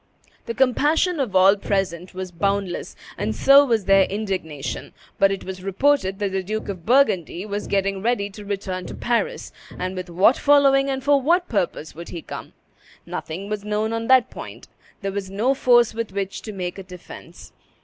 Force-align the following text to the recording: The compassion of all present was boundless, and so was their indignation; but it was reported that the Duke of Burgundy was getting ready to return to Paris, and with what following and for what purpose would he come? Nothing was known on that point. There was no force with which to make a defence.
The 0.47 0.55
compassion 0.55 1.19
of 1.19 1.35
all 1.35 1.55
present 1.55 2.15
was 2.15 2.31
boundless, 2.31 2.95
and 3.19 3.35
so 3.35 3.63
was 3.65 3.85
their 3.85 4.05
indignation; 4.05 4.93
but 5.19 5.31
it 5.31 5.43
was 5.43 5.61
reported 5.63 6.17
that 6.17 6.31
the 6.31 6.41
Duke 6.41 6.69
of 6.69 6.87
Burgundy 6.87 7.45
was 7.45 7.67
getting 7.67 8.01
ready 8.01 8.27
to 8.31 8.43
return 8.43 8.87
to 8.87 8.95
Paris, 8.95 9.51
and 9.77 9.95
with 9.95 10.09
what 10.09 10.37
following 10.39 10.89
and 10.89 11.03
for 11.03 11.21
what 11.21 11.47
purpose 11.47 11.93
would 11.93 12.09
he 12.09 12.23
come? 12.23 12.53
Nothing 13.05 13.47
was 13.47 13.63
known 13.63 13.93
on 13.93 14.07
that 14.07 14.31
point. 14.31 14.67
There 15.03 15.11
was 15.11 15.29
no 15.29 15.53
force 15.53 15.93
with 15.93 16.11
which 16.13 16.41
to 16.41 16.51
make 16.51 16.79
a 16.79 16.83
defence. 16.83 17.53